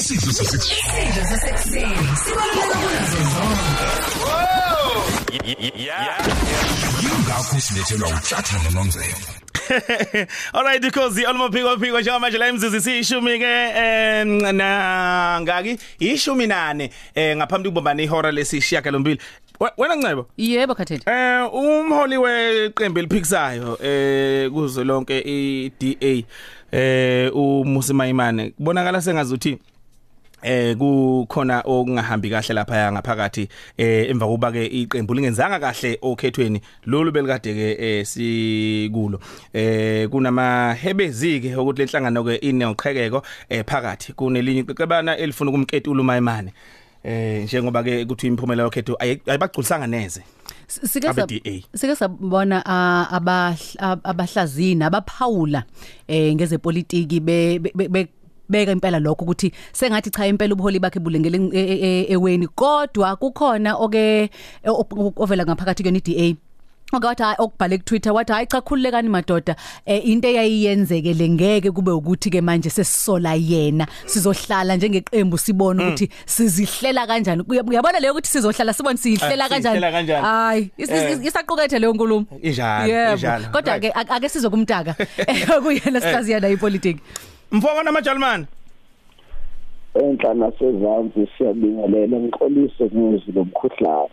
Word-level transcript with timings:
isidlo 0.00 0.32
sasekuseni 0.32 2.08
sibaluleka 2.24 2.76
kunazo 2.80 3.18
zonke 3.34 3.84
yingakho 7.02 7.60
silethelwa 7.60 8.08
utshathana 8.08 8.70
nomzelo 8.70 9.14
Alright 10.52 10.82
because 10.82 11.24
olmophiko 11.26 11.76
phiko 11.78 12.00
njengamanje 12.00 12.38
la 12.38 12.48
imzuzu 12.48 12.76
isishumi 12.76 13.38
ke 13.38 13.44
eh, 13.44 14.26
na 14.52 15.38
ngaki? 15.42 15.76
Ishumi 15.98 16.46
nane 16.46 16.90
eh 17.14 17.36
ngaphambi 17.36 17.68
kubombana 17.68 18.02
ihora 18.02 18.32
lesishiya 18.32 18.82
kalombili. 18.82 19.20
We- 19.60 19.70
wena 19.76 19.94
ncebo? 19.96 20.26
Yebo 20.36 20.74
khathele. 20.74 21.02
Eh 21.06 21.54
umholi 21.54 22.16
weqembu 22.18 22.98
eliphikisayo 22.98 23.78
eh 23.82 24.50
kuzo 24.50 24.84
lonke 24.84 25.20
iDA 25.20 26.24
eh 26.72 27.30
uMusi 27.36 27.92
Mayimane 27.92 28.50
kubonakala 28.50 29.02
sengazuthi 29.02 29.58
eh 30.42 30.76
kukhona 30.76 31.62
okungahambi 31.64 32.30
kahle 32.30 32.54
lapha 32.54 32.92
ngaphakathi 32.92 33.48
eh 33.78 34.10
emva 34.10 34.26
kuba 34.26 34.52
ke 34.52 34.66
iqembu 34.66 35.14
lingenzanga 35.14 35.58
kahle 35.60 35.98
okhethweni 36.02 36.60
lolu 36.86 37.12
belikade 37.12 37.54
ke 37.54 37.76
eh, 37.78 38.04
sikulo. 38.06 39.20
Eh 39.52 40.08
kunamahebezi 40.08 41.40
ke 41.40 41.56
ukuthi 41.56 41.82
lenhlangano 41.82 42.24
ke 42.24 42.34
inoqhekeko 42.40 43.22
eh 43.48 43.64
phakathi. 43.66 44.12
Kunelinye 44.12 44.60
iqebana 44.60 45.16
elifuna 45.16 45.50
ukumketula 45.50 46.00
uMayimane 46.00 46.52
eh 47.04 47.44
njengoba 47.44 47.82
ke 47.82 48.04
kuthi 48.04 48.26
imphumela 48.26 48.62
yokhetho 48.62 48.94
ayi- 49.00 49.20
ayibagculisanga 49.26 49.86
neze. 49.86 50.22
Sike 50.68 51.08
sike 51.74 51.96
sabona 51.96 52.62
ah, 52.66 53.08
abahl- 53.12 53.76
ab- 53.78 54.00
abahlazini 54.04 54.84
abaphawula 54.84 55.64
eh 56.08 56.34
ngezepolitiki 56.34 57.20
be 57.20 57.58
be- 58.50 58.58
be 58.58 58.66
beka 58.66 58.72
impela 58.72 58.98
lokho 58.98 59.24
ukuthi 59.24 59.52
sengathi 59.72 60.10
cha 60.10 60.26
impela 60.26 60.52
ubuholi 60.54 60.78
bakhe 60.78 60.98
bulengele 61.00 61.38
e- 61.52 61.60
e- 61.60 61.80
e- 61.88 62.06
eweni 62.12 62.46
kodwa 62.48 63.16
kukhona 63.16 63.76
oke 63.78 64.30
o- 64.66 65.12
ovela 65.16 65.44
ngaphakathi 65.44 65.82
kweni 65.82 66.00
DA 66.00 66.36
Okathi 66.92 67.22
hayi 67.22 67.36
okubhale 67.38 67.78
ku 67.78 67.84
Twitter 67.84 68.12
wathi 68.12 68.32
hayi 68.32 68.46
cha 68.50 68.60
khululekani 68.60 69.08
madoda 69.08 69.54
eh 69.86 70.02
into 70.10 70.26
eyayiyenzekele 70.28 71.28
ngeke 71.28 71.70
kube 71.70 71.90
ukuthi 71.94 72.30
ke 72.30 72.40
manje 72.42 72.66
sesisola 72.70 73.34
yena 73.38 73.86
sizohlala 74.06 74.74
njengeqembu 74.76 75.38
sibone 75.38 75.84
ukuthi 75.86 76.10
sizihlela 76.26 77.06
kanjani 77.06 77.42
Uya- 77.46 77.62
uyabona 77.62 78.00
leyo 78.00 78.12
ukuthi 78.12 78.28
sizohlala 78.28 78.72
sibone 78.74 78.98
siyihlela 78.98 79.44
Ah, 79.44 79.48
kanjani 79.48 79.78
siyihlela 79.78 79.92
kanjani. 79.92 80.24
hayi 80.26 80.70
is- 80.78 80.90
is- 80.90 81.20
Eh. 81.22 81.26
isaqukethe 81.26 81.78
leyo 81.78 81.92
nkulumo 81.94 82.26
Injalo, 82.42 82.88
Yebo. 82.92 83.12
injalo. 83.14 83.44
kodwa 83.54 83.72
Right. 83.78 83.82
ke 83.94 83.98
ake 84.00 84.12
ake 84.12 84.28
sizokumtaka 84.28 84.94
kuyena 85.62 86.00
sihlaziya 86.00 86.40
nayo 86.40 86.54
ipolitiki 86.54 87.00
mfowethu 87.52 87.84
namajalmani 87.84 88.46
enhlana 89.94 90.52
sezantsi 90.58 91.28
siyabingelela 91.38 92.16
ngixolise 92.16 92.88
kumuzwi 92.88 93.32
lomkhuhlane 93.32 94.10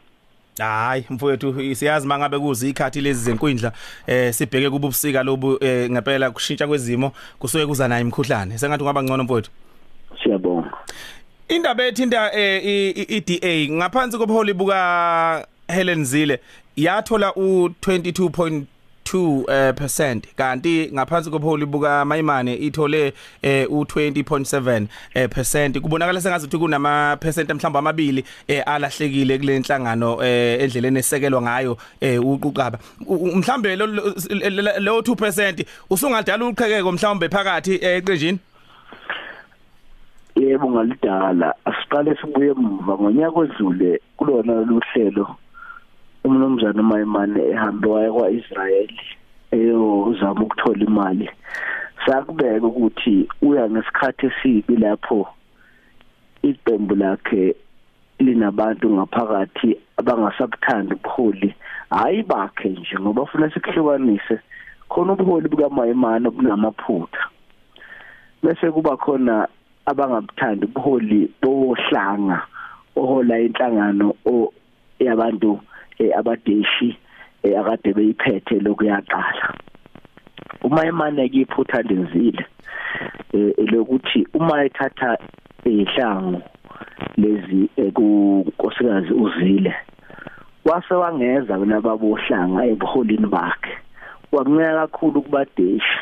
hayi 0.63 1.05
mfowethu 1.09 1.75
siyazi 1.75 2.07
mangabe 2.07 2.39
kuze 2.39 2.69
ikhathi 2.69 3.01
lezi 3.01 3.23
zenkundla 3.23 3.71
eh 4.07 4.33
sibheke 4.33 4.69
kuba 4.69 4.87
ubusika 4.87 5.23
lobu 5.23 5.63
eh, 5.63 5.91
ngempela 5.91 6.31
kushintsha 6.31 6.67
kwezimo 6.67 7.11
kusuke 7.39 7.65
kuza 7.65 7.87
naye 7.87 8.01
imkhuhlane. 8.01 8.57
Sengathi 8.57 8.83
ungaba 8.83 9.03
ngcono 9.03 9.23
mfowethu? 9.23 9.51
Siyabonga. 10.23 10.71
Indaba 11.47 11.85
ethinta 11.85 12.33
eh, 12.33 12.65
i-DA 13.09 13.73
ngaphansi 13.73 14.17
kobuholi 14.17 14.53
buka 14.53 15.47
Helen 15.67 16.05
Zile 16.05 16.39
yathola 16.75 17.29
u22. 17.29 18.61
2% 19.13 20.17
uh, 20.17 20.23
kanti 20.35 20.89
ngaphansi 20.93 21.29
kopholi 21.29 21.65
buka 21.65 22.05
Mayimane 22.05 22.55
ithole 22.55 23.13
uh, 23.43 23.49
u20.7% 23.49 25.77
uh, 25.77 25.81
kubonakala 25.81 26.21
sengazuthi 26.21 26.57
kunama 26.57 27.17
percent 27.19 27.49
mhlawumbe 27.49 27.79
amabili 27.79 28.25
alahlekile 28.65 29.37
kule 29.37 29.59
nhlangano 29.59 30.23
endleleni 30.23 30.99
esekelwa 30.99 31.41
ngayo 31.41 31.77
uquqaba. 32.01 32.79
Mhlawumbe 33.35 33.75
lo 33.75 35.01
2% 35.01 35.65
usungadala 35.89 36.45
uqhekeko 36.45 36.91
mhlawumbe 36.91 37.29
phakathi 37.29 37.75
eqenjini? 37.75 38.39
Yebo 40.35 40.71
ngalidala 40.71 41.55
asiqale 41.65 42.17
sibuye 42.21 42.51
emuva. 42.51 42.93
Ngonyaka 42.93 43.39
odlule 43.39 44.01
kulona 44.17 44.53
lohlelo 44.53 45.35
umnumzana 46.27 46.81
umayimane 46.81 47.39
ehambe 47.53 47.87
waya 47.93 48.11
kwa-israel 48.11 48.91
eyozama 49.51 50.41
ukuthola 50.41 50.83
imali. 50.89 51.29
Sakubeka 52.05 52.67
ukuthi 52.67 53.27
uya 53.41 53.69
ngesikhathi 53.69 54.25
esibi 54.25 54.75
lapho 54.83 55.27
iqembu 56.49 56.95
lakhe 56.95 57.55
linabantu 58.19 58.85
ngaphakathi 58.95 59.69
abangasabuthandi 59.99 60.93
ubuholi. 60.95 61.49
Hayi 61.89 62.23
bakhe 62.23 62.69
nje 62.69 62.95
ngoba 62.99 63.21
ufuna 63.21 63.51
sikuhlukanise 63.51 64.39
khona 64.89 65.13
ubuholi 65.13 65.47
bukamayimane 65.49 66.27
obunamaphutha 66.27 67.23
bese 68.43 68.71
kuba 68.71 68.97
khona 68.97 69.47
abangabuthandi 69.85 70.65
ubuholi 70.65 71.19
bohlanga 71.41 72.39
ohola 72.95 73.39
inhlangano 73.39 74.15
yabantu 74.99 75.59
abadeshi 76.17 76.97
eh, 77.43 77.59
akade 77.59 77.93
beyiphethe 77.93 78.59
lokuyaqala. 78.59 79.53
Uma 80.63 80.85
emane 80.85 81.29
kiphutha 81.29 81.81
lenzile 81.81 82.45
eh 83.33 83.53
lokuthi 83.71 84.27
uma 84.33 84.65
ethatha 84.65 85.17
ihlangu 85.65 86.41
lezi 87.17 87.69
eh, 87.77 87.91
kunkosikazi 87.93 89.13
uzile 89.13 89.75
wase 90.65 90.93
wangeza 90.93 91.57
nababohlanga 91.57 92.65
ebuholini 92.65 93.27
bakhe. 93.27 93.73
Wakunceka 94.31 94.87
kakhulu 94.87 95.21
kubadeshi. 95.21 95.97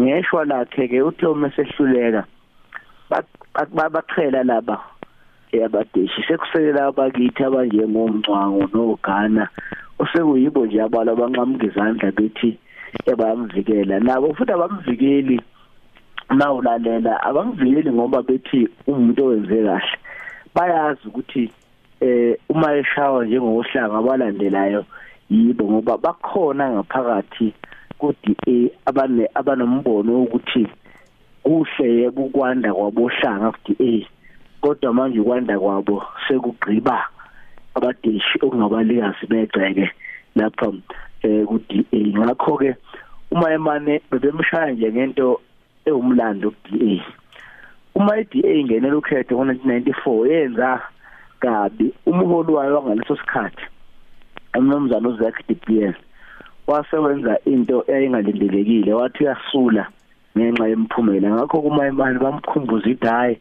Ngeshwa 0.00 0.44
lakhe 0.44 0.88
ke 0.88 1.02
uthi 1.02 1.26
uma 1.26 1.50
sehluleka 1.50 2.24
baqhela 3.90 4.44
laba 4.44 4.78
yabadeshi 5.52 6.20
sekusekela 6.28 6.86
abakithi 6.86 7.44
abanjengomncwango 7.44 8.64
nogana 8.72 9.48
osekuyibo 9.98 10.66
nje 10.66 10.82
abala 10.82 11.12
abanqamuka 11.12 11.66
izandla 11.66 12.10
bethi 12.12 12.50
ebayamvikela 13.10 14.00
nabo 14.00 14.34
futhi 14.36 14.52
abamvikeli 14.52 15.36
nawulalela 16.38 17.12
abamvikeli 17.28 17.90
ngoba 17.92 18.22
bethi 18.22 18.68
umuntu 18.90 19.20
owenze 19.24 19.58
kahle. 19.66 19.96
Bayazi 20.54 21.02
ukuthi 21.08 21.44
eh 22.00 22.36
uma 22.48 22.68
eshawa 22.80 23.24
njengohlanga 23.24 23.96
abalandelayo 23.98 24.84
yibo 25.30 25.64
ngoba 25.70 25.96
bakhona 26.04 26.64
ngaphakathi 26.70 27.48
ku 27.98 28.14
DA 28.22 28.70
abane 28.86 29.24
abanombono 29.34 30.22
ukuthi 30.22 30.64
kuhle 31.42 31.86
yebo 31.98 32.22
ukwanda 32.28 32.70
kwabohlanga 32.74 33.48
ku 33.52 33.72
DA 33.72 34.06
kodwa 34.60 34.94
manje 34.94 35.20
ukwanda 35.20 35.58
kwabo 35.58 36.02
sekugqiba 36.28 36.98
abadeshi 37.74 38.38
okungabalikazi 38.42 39.26
begceke 39.30 39.86
lapha 40.36 40.72
eh 41.22 41.44
ku 41.46 41.58
DA 41.68 42.00
ngakho 42.18 42.56
ke 42.58 42.70
uma 43.30 43.50
emane 43.52 44.00
bebemshaya 44.10 44.72
nje 44.72 44.92
ngento 44.92 45.40
ewumlando 45.84 46.50
ku 46.50 46.60
DA 46.70 47.02
uma 47.94 48.18
iDA 48.20 48.50
ingenela 48.54 48.96
ukhetho 48.96 49.34
ngo1994 49.34 50.30
yenza 50.30 50.80
kabi 51.40 51.94
umholi 52.06 52.52
wayo 52.52 52.82
ngaleso 52.82 53.16
sikhathi 53.16 53.64
umnumzana 54.58 55.08
uZak 55.08 55.36
DBS 55.48 55.96
wasewenza 56.66 57.38
into 57.44 57.84
eyayingalindelekile 57.88 58.92
wathi 58.94 59.24
uyasula 59.24 59.86
ngenxa 60.36 60.68
yemphumela 60.68 61.30
ngakho 61.30 61.62
kuma 61.62 61.88
imali 61.88 62.18
bamkhumbuza 62.18 62.90
ithi 62.90 63.06
hayi 63.06 63.40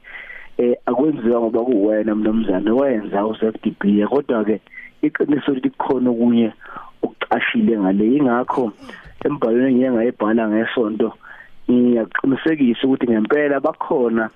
eh 0.58 0.76
akwenziwa 0.86 1.40
ngoba 1.42 1.62
kuwena 1.64 2.16
mnumzane 2.16 2.72
wenza 2.72 3.26
uSFDB 3.26 4.06
kodwa 4.10 4.46
ke 4.46 4.62
iqiniso 5.02 5.54
likhona 5.54 6.10
okunye 6.10 6.52
ukucashile 7.02 7.78
ngale. 7.80 8.06
Ingakho 8.18 8.72
embhalweni 9.26 9.74
ngiyengayibhala 9.76 10.44
ngesonto 10.50 11.10
ngiyaqinisekisa 11.70 12.84
ukuthi 12.88 13.06
ngempela 13.08 13.60
bakhona 13.60 14.30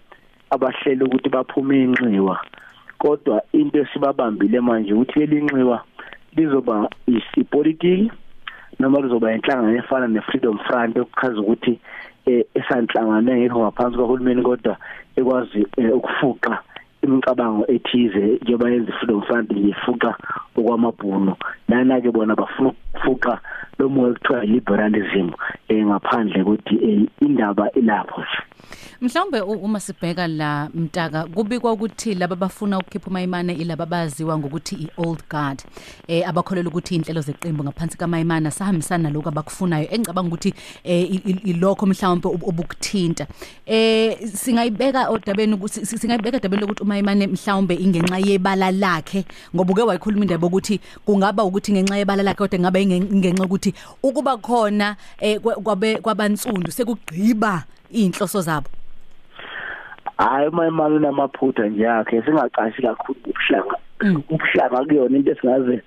abahlela 0.54 1.06
ukuthi 1.06 1.30
baphume 1.30 1.84
inxiwa. 1.84 2.38
Kodwa 3.02 3.42
into 3.54 3.80
esibabambile 3.82 4.60
manje 4.62 4.94
ukuthi 4.94 5.20
lelinxiwa 5.20 5.78
lizoba 6.36 6.90
isipolitiki 7.08 8.12
noma 8.80 9.02
lizoba 9.02 9.34
inhlangano 9.34 9.78
efana 9.78 10.08
neFreedom 10.08 10.58
Front 10.66 10.98
okuchaza 10.98 11.40
ukuthi 11.42 11.80
eh 12.26 12.46
esanhlangano 12.56 13.32
engekho 13.32 13.60
ngaphansi 13.60 13.98
kahulumeni 13.98 14.42
kodwa 14.42 14.78
ekwazi 15.16 15.68
eh, 15.78 15.96
ukufuqa 15.96 16.54
imicabango 17.04 17.66
ethize 17.68 18.40
njengoba 18.42 18.70
yenza 18.70 18.92
iFreedom 18.92 19.22
Front 19.22 19.52
nje 19.52 19.70
ifuqa 19.70 20.16
okwamabhuno 20.58 21.34
lana 21.70 22.02
ke 22.02 22.12
bona 22.12 22.36
bafuna 22.36 22.70
ukufuqa 22.70 23.40
lo 23.82 23.90
moya 23.90 24.14
kuthiwa 24.14 24.46
liberalism 24.46 25.30
eh 25.70 25.86
ngaphandle 25.86 26.42
ukuthi 26.42 26.76
eh, 26.76 27.08
indaba 27.22 27.72
ilapho 27.72 28.22
nje. 28.22 28.44
Mhlawumbe 29.02 29.42
u- 29.42 29.52
uma 29.66 29.80
sibheka 29.80 30.28
la 30.28 30.70
mtaka 30.74 31.24
kubikwa 31.26 31.72
ukuthi 31.72 32.16
laba 32.16 32.36
bafuna 32.36 32.78
ukukhipha 32.78 33.08
umayimane 33.08 33.54
ilaba 33.54 33.86
baziwa 33.86 34.38
ngokuthi 34.38 34.76
iOld 34.76 35.20
Guard 35.30 35.64
eh 36.08 36.30
abakholela 36.30 36.70
ukuthi 36.70 36.96
inhlelo 36.96 37.22
zeqembu 37.22 37.64
ngaphansi 37.64 37.98
kamayimana 37.98 38.52
sahambisana 38.52 39.10
lokho 39.10 39.30
abakufunayo. 39.30 39.88
Engicabanga 39.92 40.28
ukuthi 40.28 40.54
eh 40.84 41.12
i- 41.12 41.22
i- 41.32 41.50
ilokho 41.50 41.86
mhlawumbe 41.86 42.30
ob- 42.30 42.48
obukuthinta. 42.50 43.28
Eh 43.66 44.18
singayibeka 44.28 45.10
odabeni 45.10 45.54
ukuthi 45.54 45.86
si- 45.86 45.98
singayibeka 45.98 46.38
odabeni 46.38 46.62
lokuthi 46.62 46.84
umayimane 46.84 47.28
mhlawumbe 47.28 47.76
ingenxa 47.76 48.18
yebala 48.20 48.72
lakhe 48.72 49.26
ngoba 49.56 49.72
uke 49.74 49.82
wayikhuluma 49.82 50.24
indaba 50.24 50.48
ukuthi 50.48 50.80
kungaba 51.06 51.44
ukuthi 51.44 51.72
ngenxa 51.74 51.98
yebala 51.98 52.24
lakhe 52.24 52.38
kodwa 52.38 52.60
ngaba 52.60 52.80
ingenxa 52.80 53.44
ukuthi 53.44 53.71
ukuba 54.04 54.38
khona 54.38 54.96
eh 55.20 55.40
kwa- 55.40 55.56
kwabe 55.56 55.96
kwabansundu 56.02 56.72
sekugqiba 56.72 57.64
inhloso 57.92 58.42
zabo? 58.42 58.68
Hayi 60.18 60.48
uma 60.48 60.68
imali 60.68 60.96
unamaphutha 60.96 61.68
nje 61.68 61.84
yakhe 61.84 62.22
singacashi 62.22 62.82
kakhulu 62.82 63.20
ubuhlanga 63.26 63.76
ubuhlanga 64.30 64.86
kuyona 64.86 65.18
into 65.18 65.32
esingaze 65.32 65.82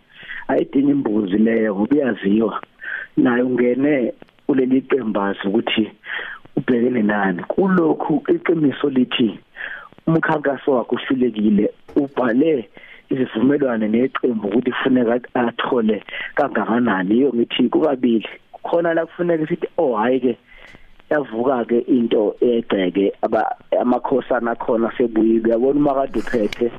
ayidinga 0.49 0.91
imbuzi 0.93 1.39
leyo 1.39 1.75
ngoba 1.75 1.97
iyaziwa. 1.97 2.61
Naye 3.17 3.43
ungene 3.43 4.13
kuleli 4.47 4.83
qembazi 4.83 5.39
ukuthi 5.49 5.91
ubhekene 6.57 7.03
nani. 7.03 7.43
Kulokhu 7.43 8.23
iqiniso 8.29 8.91
lithi 8.91 9.39
umkhankaso 10.07 10.73
wakhe 10.73 10.97
uhlulekile 10.97 11.71
ubhale 11.97 12.69
izivumelwano 13.11 13.87
neqembu 13.89 14.49
ukuthi 14.49 14.71
kufuneka 14.71 15.21
athole 15.35 16.03
kangakanani. 16.35 17.15
Iyo 17.15 17.33
ngithi 17.35 17.69
kubabili. 17.69 18.29
Khona 18.62 18.95
la 18.95 19.06
kufuneka 19.06 19.47
sithi 19.47 19.69
oh 19.79 19.97
hayi 19.97 20.21
ke 20.21 20.39
yavuka 21.11 21.65
ke 21.69 21.79
into 21.87 22.35
egceke 22.41 23.12
aba 23.23 23.56
amakhosana 23.81 24.51
akhona 24.53 24.91
sebuye 24.97 25.41
uyabona 25.41 25.79
uma 25.79 25.95
kade 25.95 26.19
uphethe 26.19 26.73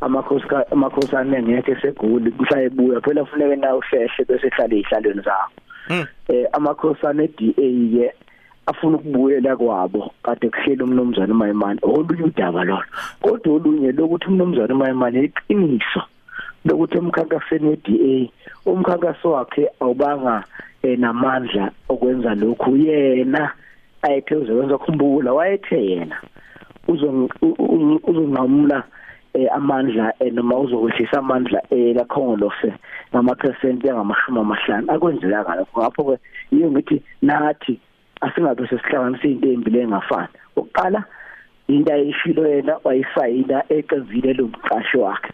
amakhosi 0.00 0.46
amakhosana 0.70 1.42
ngeke 1.42 1.76
seguli 1.82 2.32
mhla 2.38 2.62
ebuya 2.62 3.00
phela 3.00 3.24
kufuneka 3.24 3.56
nawe 3.56 3.78
uhlehle 3.78 4.24
bese 4.28 4.46
ehlala 4.46 4.74
ezihlalweni 4.74 5.22
zawo. 5.22 5.48
Mm. 5.90 6.06
eh 6.28 6.46
amakhosana 6.52 7.22
eDA 7.22 7.68
ke 7.92 8.14
afuna 8.66 8.96
ukubuyela 8.96 9.56
kwabo 9.56 10.12
kade 10.22 10.50
kuhlela 10.50 10.84
umnomzana 10.84 11.34
uMayimani 11.34 11.80
olunye 11.82 12.22
udaba 12.24 12.64
lona. 12.64 12.84
Kodwa 13.20 13.54
olunye 13.54 13.92
lokuthi 13.92 14.26
umnomzana 14.28 14.74
uMayimani 14.74 15.24
iqiniso 15.24 16.02
lokuthi 16.64 16.98
emkhankasweni 16.98 17.68
weDA 17.68 18.30
umkhankaso 18.66 19.30
wakhe 19.30 19.68
awubanga 19.80 20.44
eh, 20.82 20.98
namandla 20.98 21.70
okwenza 21.88 22.34
lokhu. 22.34 22.76
Yena 22.76 23.52
ayethe 24.02 24.34
uzokwenza 24.36 24.78
khumbula 24.78 25.32
wayethe 25.32 25.86
yena 25.86 26.16
uzong- 26.88 27.30
u- 27.42 27.56
u- 27.58 28.00
uzonqamula 28.10 28.82
eh, 29.34 29.48
amandla 29.54 30.12
eh, 30.20 30.32
noma 30.32 30.58
uzokwehlisa 30.58 31.18
amandla 31.18 31.62
eh, 31.70 31.96
kakhongolose 31.96 32.72
ngamaphesenti 33.10 33.90
angamashumi 33.90 34.38
amahlanu. 34.40 34.90
Akwenzeka 34.92 35.42
ngalokho 35.44 35.80
ngapho 35.80 36.04
ke 36.04 36.18
yiyo 36.52 36.70
ngithi 36.70 37.02
nathi 37.22 37.80
asingabe 38.24 38.66
sesihlanganisa 38.68 39.26
izinto 39.26 39.46
ezimbi 39.48 39.78
engafani 39.78 40.36
oqala 40.56 41.00
into 41.68 41.92
ayishilo 41.92 42.42
yena 42.52 42.74
wayisayina 42.84 43.56
eqenzile 43.76 44.32
lo 44.38 44.44
mqashi 44.46 44.96
wakhe. 44.98 45.32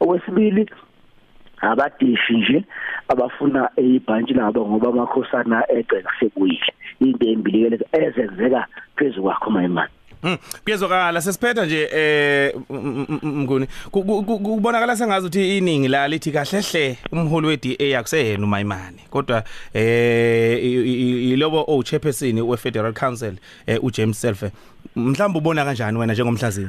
Okwesibili 0.00 0.62
abadishi 1.60 2.36
nje 2.36 2.64
abafuna 3.08 3.70
ibhantshi 3.76 4.34
labo 4.34 4.66
ngoba 4.66 4.88
amakhosana 4.88 5.64
egceka 5.76 6.10
sekuyile. 6.18 6.72
Into 7.00 7.26
embilekele 7.26 7.76
ezenzeka 7.92 8.66
phezulu 8.96 9.22
kwakho 9.22 9.50
mayimani 9.50 9.92
Mm, 9.92 9.99
kuyezwakala 10.64 11.20
sesiphetha 11.20 11.66
nje 11.66 11.88
eh 11.92 12.54
mnguni. 13.22 13.66
Ku- 13.90 14.02
ku- 14.04 14.22
ku- 14.24 14.38
kubonakala 14.38 14.96
sengazi 14.96 15.26
ukuthi 15.26 15.58
iningi 15.58 15.88
la 15.88 16.08
lithi 16.08 16.32
kahle 16.32 16.60
hle 16.60 16.98
umholi 17.12 17.46
weDA 17.46 17.98
akuseyena 17.98 18.44
uMayimani 18.44 19.00
kodwa 19.10 19.44
eh 19.74 20.64
ilobo 21.32 21.64
o 21.68 21.82
chairperson 21.82 22.40
we 22.40 22.56
Federal 22.56 22.92
Council 22.92 23.34
eh 23.66 23.78
uJames 23.84 24.20
Selfe 24.20 24.50
mhlawumbe 24.96 25.38
ubona 25.38 25.64
kanjani 25.64 25.98
wena 25.98 26.12
njengomhlaziyi 26.12 26.68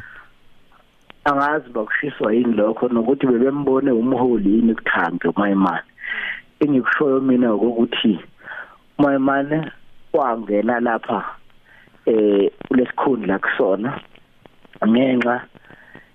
angazi 1.23 1.69
bakushiswa 1.69 2.33
yini 2.33 2.53
lokho 2.53 2.87
nokuthi 2.87 3.27
bebembone 3.27 3.91
umholi 3.91 4.49
yini 4.55 4.75
kuthambe 4.75 5.27
umayimani 5.27 5.83
engikushoyo 6.59 7.19
mina 7.21 7.53
ukuthi 7.53 8.19
umayimani 8.97 9.71
wangena 10.13 10.79
lapha 10.79 11.25
eh 12.05 12.51
kulesikhundla 12.67 13.39
kusona 13.39 13.99
ngenxa 14.87 15.41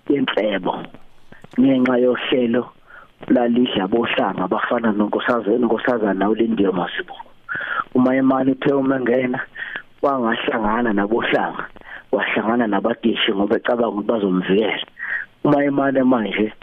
yenhlebo 0.09 0.73
ngenxa 1.59 1.97
yohlelo 1.97 2.63
lalidla 3.27 3.87
bohlanga 3.87 4.43
abafana 4.43 4.91
nonkosazana 4.91 5.57
nonkosazana 5.57 6.29
uLindiwe 6.29 6.71
Masibuko 6.71 7.27
umayimani 7.95 8.51
uthe 8.51 8.73
uma 8.73 8.99
ngena 8.99 9.39
wangahlangana 10.01 10.93
nabohlanga 10.93 11.65
wahlangana 12.11 12.67
nabadishi 12.67 13.33
ngoba 13.33 13.57
ecabanga 13.57 13.87
ukuthi 13.87 14.07
bazomvikela. 14.07 14.85
Uma 15.43 15.65
imali 15.65 16.03
manje 16.03 16.53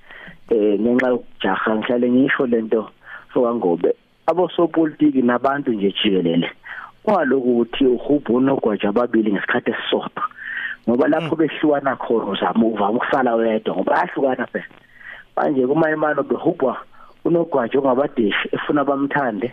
eh 0.50 0.80
ngenxa 0.80 1.08
yokujaha 1.08 1.76
ngihlale 1.76 2.10
ngisho 2.10 2.46
lento 2.46 2.90
sokangobe 3.32 3.94
abosopolitiki 4.26 5.22
nabantu 5.22 5.72
nje 5.72 5.90
jikelele 5.90 6.50
kwaloku 7.04 7.50
ukuthi 7.50 7.86
uhubo 7.86 8.40
nogwaja 8.40 8.88
ababili 8.88 9.32
ngesikhathi 9.32 9.70
esisodwa 9.70 10.24
ngoba 10.88 11.08
lapho 11.08 11.36
behlukana 11.36 11.96
khona 11.96 12.24
uzama 12.24 12.66
uvama 12.66 12.96
ukusala 12.98 13.34
wedwa 13.34 13.74
ngoba 13.74 14.02
ahlukana 14.02 14.46
phela. 14.46 14.64
Manje 15.36 15.66
kuma 15.66 15.90
imali 15.90 16.22
behubwa 16.22 16.76
unogwaja 17.24 17.78
ongabadeshi 17.78 18.48
efuna 18.52 18.84
bamthande 18.84 19.52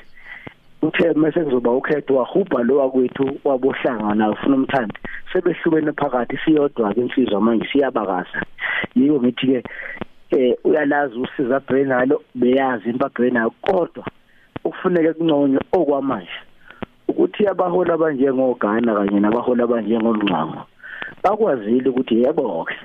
uthe 0.81 1.13
mase 1.13 1.44
kuzoba 1.44 1.71
ukhetho 1.71 2.15
wahubha 2.15 2.63
lo 2.63 2.77
wakwethu 2.77 3.39
wabohlanga 3.44 4.15
nawe 4.15 4.33
ufuna 4.33 4.56
umthandi 4.56 4.97
sebehlukene 5.33 5.92
phakathi 5.92 6.38
siyodwa 6.45 6.94
ke 6.94 7.01
insizwa 7.01 7.42
manje 7.42 7.65
siyabakaza. 7.71 8.42
Yiyo 8.95 9.21
ngithi 9.21 9.47
ke 9.47 9.63
eh 10.31 10.56
uyalazi 10.63 11.19
usiza 11.19 11.59
Brenalo 11.59 12.21
beyazi 12.36 12.89
impa 12.89 13.09
Brenalo 13.09 13.51
kodwa 13.62 14.06
ukufuneka 14.63 15.13
kunconywe 15.13 15.59
okwamanje. 15.71 16.38
Ukuthi 17.41 17.47
abaholi 17.47 17.91
abanjengogana 17.91 18.93
kanye 18.93 19.19
nabaholi 19.19 19.61
abanjengomnqango 19.63 20.61
bakwazile 21.23 21.89
ukuthi 21.89 22.21
yebo 22.21 22.65
ke 22.65 22.75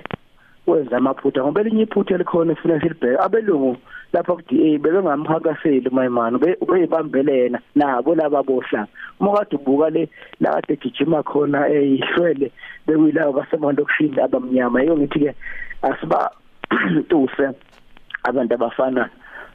wenza 0.67 0.97
amaphutha 0.97 1.43
ngoba 1.43 1.61
elinye 1.61 1.83
iphutha 1.83 2.15
elikhona 2.15 2.53
efuna 2.53 2.81
silibheke 2.81 3.21
abelungu 3.21 3.77
lapha 4.13 4.33
ku 4.35 4.41
DA 4.49 4.77
bebengamphakaseli 4.81 5.89
mayimani 5.89 6.37
beyibambelena 6.39 7.59
nabo 7.75 8.15
laba 8.15 8.43
bohlanga 8.43 8.89
uma 9.19 9.37
kade 9.37 9.55
ubuka 9.55 9.89
le 9.89 10.09
la 10.41 10.49
kade 10.61 10.75
gijima 10.81 11.23
khona 11.23 11.69
eyihlwele 11.69 12.51
bekuyilabo 12.85 13.31
basemandokishini 13.37 14.19
abamnyama. 14.19 14.81
Yiyo 14.81 14.97
ngithi 14.97 15.19
ke 15.19 15.31
asiba 15.81 16.31
tuse 17.09 17.45
abantu 18.23 18.53
abafana 18.55 19.09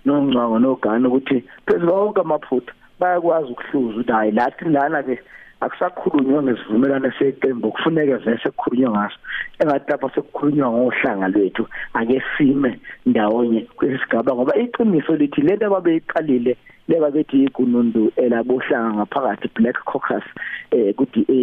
nongcwango 0.05 0.59
nogana 0.59 1.09
ukuthi 1.09 1.45
phezulu 1.67 1.93
wonke 1.93 2.21
amaphutha 2.21 2.73
bayakwazi 3.03 3.53
ukuhluza 3.53 3.95
ukuthi 3.95 4.13
hayi 4.13 4.31
lathi 4.31 4.65
lana 4.65 5.03
ke 5.03 5.19
akusakhulunywa 5.61 6.43
ngesivumelano 6.43 7.11
seqembu 7.19 7.73
kufuneka 7.73 8.17
vese 8.25 8.51
kukhulunywa 8.51 8.91
ngaso. 8.91 9.19
Engathi 9.61 9.91
lapha 9.91 10.09
sekukhulunywa 10.15 10.71
ngohlanga 10.71 11.29
lwethu 11.29 11.65
ake 11.95 12.23
sime 12.37 12.79
ndawonye 13.07 13.61
kwesigaba 13.77 14.35
ngoba 14.35 14.57
iqiniso 14.57 15.17
lithi 15.17 15.41
lento 15.41 15.67
ababeyiqalile 15.67 16.57
leba 16.89 17.11
bethi 17.11 17.45
igunundu 17.45 18.13
elabohlanga 18.17 18.95
ngaphakathi 18.97 19.49
Black 19.55 19.79
Caucus 19.85 20.27
eh 20.71 20.95
ku 20.95 21.07
DA 21.13 21.41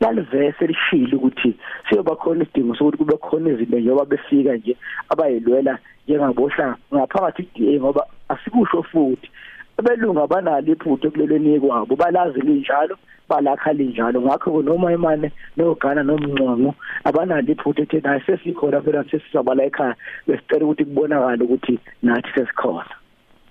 balivese 0.00 0.66
lishilo 0.66 1.16
ukuthi 1.18 1.56
siyoba 1.88 2.16
khona 2.16 2.44
isidingo 2.44 2.74
sokuthi 2.74 2.98
kube 2.98 3.16
khona 3.16 3.50
izinto 3.50 3.78
njengoba 3.78 4.04
befika 4.04 4.56
nje 4.56 4.76
abayilwela 5.08 5.78
njengabohlanga 6.04 6.76
ngaphakathi 6.94 7.48
DA 7.54 7.80
ngoba 7.80 8.06
asikusho 8.28 8.82
futhi. 8.82 9.28
Abelungu 9.78 10.20
abanalo 10.20 10.72
iphutho 10.72 11.10
kuleleni 11.10 11.60
kwabo 11.60 11.96
balazi 11.96 12.40
linjalo 12.40 12.98
balakha 13.28 13.72
linjalo. 13.72 14.20
Ngakho 14.20 14.62
noma 14.62 14.92
imane 14.92 15.32
nogana 15.56 16.02
nomncwango 16.02 16.74
abanalo 17.04 17.52
iphutho 17.52 17.82
ethi 17.82 18.00
naye 18.00 18.20
sesikhona 18.26 18.80
phela 18.80 19.04
sesizabala 19.04 19.64
ekhaya 19.64 19.94
besicela 20.26 20.64
ukuthi 20.64 20.84
kubonakala 20.84 21.44
ukuthi 21.44 21.78
nathi 22.02 22.30
sesikhona. 22.34 22.94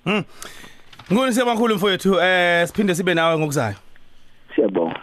Mm. 0.06 0.24
Ngoni 1.12 1.34
sebankulu 1.34 1.76
mfowethu? 1.76 2.20
Eh 2.20 2.68
siphinde 2.68 2.96
sibe 2.96 3.14
nawe 3.14 3.38
ngokuzayo. 3.38 3.76
siyabonga. 4.56 5.00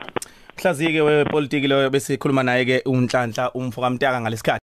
Mhlazike 0.59 1.01
wepolitiki 1.01 1.69
lo 1.69 1.91
bese 1.91 2.07
sikhuluma 2.07 2.43
naye 2.43 2.65
ke 2.65 2.83
uNhlanhla 2.87 3.53
umfoka 3.55 3.91
Mtaka 3.91 4.21
ngalesikhathi. 4.21 4.61